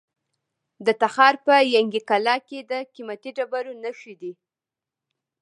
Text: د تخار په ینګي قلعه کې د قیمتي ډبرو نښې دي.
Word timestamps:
د 0.85 0.87
تخار 1.01 1.33
په 1.45 1.53
ینګي 1.75 2.01
قلعه 2.09 2.37
کې 2.47 2.59
د 2.71 2.73
قیمتي 2.93 3.29
ډبرو 3.37 3.73
نښې 3.83 4.13
دي. 4.21 4.33